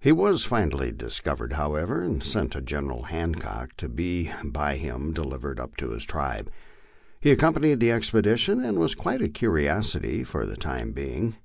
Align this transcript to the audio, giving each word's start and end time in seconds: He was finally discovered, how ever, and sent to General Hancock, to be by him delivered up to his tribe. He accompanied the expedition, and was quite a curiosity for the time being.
He 0.00 0.10
was 0.10 0.44
finally 0.44 0.90
discovered, 0.90 1.52
how 1.52 1.76
ever, 1.76 2.02
and 2.02 2.20
sent 2.20 2.50
to 2.50 2.60
General 2.60 3.02
Hancock, 3.04 3.70
to 3.76 3.88
be 3.88 4.32
by 4.44 4.76
him 4.76 5.12
delivered 5.12 5.60
up 5.60 5.76
to 5.76 5.90
his 5.90 6.02
tribe. 6.04 6.50
He 7.20 7.30
accompanied 7.30 7.78
the 7.78 7.92
expedition, 7.92 8.58
and 8.60 8.80
was 8.80 8.96
quite 8.96 9.22
a 9.22 9.28
curiosity 9.28 10.24
for 10.24 10.46
the 10.46 10.56
time 10.56 10.90
being. 10.90 11.36